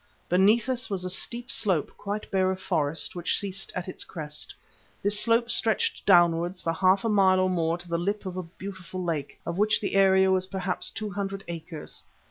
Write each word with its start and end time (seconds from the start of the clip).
Beneath 0.29 0.67
us 0.67 0.89
was 0.89 1.05
a 1.05 1.11
steep 1.11 1.51
slope 1.51 1.91
quite 1.95 2.31
bare 2.31 2.49
of 2.49 2.59
forest, 2.59 3.13
which 3.15 3.37
ceased 3.37 3.71
at 3.75 3.87
its 3.87 4.03
crest. 4.03 4.51
This 5.03 5.19
slope 5.19 5.51
stretched 5.51 6.03
downwards 6.07 6.59
for 6.59 6.73
half 6.73 7.05
a 7.05 7.07
mile 7.07 7.39
or 7.39 7.51
more 7.51 7.77
to 7.77 7.87
the 7.87 7.99
lip 7.99 8.25
of 8.25 8.35
a 8.35 8.41
beautiful 8.41 9.03
lake, 9.03 9.39
of 9.45 9.59
which 9.59 9.79
the 9.79 9.93
area 9.93 10.31
was 10.31 10.47
perhaps 10.47 10.89
two 10.89 11.11
hundred 11.11 11.43
acres. 11.47 12.03